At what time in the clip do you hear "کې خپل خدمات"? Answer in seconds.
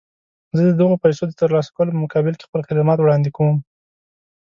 2.35-2.97